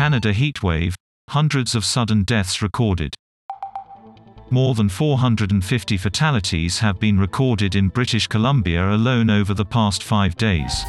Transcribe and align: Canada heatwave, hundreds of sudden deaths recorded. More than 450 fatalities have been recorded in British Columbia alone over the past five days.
Canada 0.00 0.32
heatwave, 0.32 0.94
hundreds 1.28 1.74
of 1.74 1.84
sudden 1.84 2.22
deaths 2.22 2.62
recorded. 2.62 3.14
More 4.48 4.74
than 4.74 4.88
450 4.88 5.98
fatalities 5.98 6.78
have 6.78 6.98
been 6.98 7.20
recorded 7.20 7.74
in 7.74 7.88
British 7.88 8.26
Columbia 8.26 8.92
alone 8.92 9.28
over 9.28 9.52
the 9.52 9.66
past 9.66 10.02
five 10.02 10.38
days. 10.38 10.86